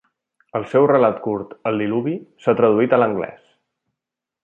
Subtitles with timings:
[0.59, 3.41] El seu relat curt "El diluvi" s'ha traduït a l'anglès.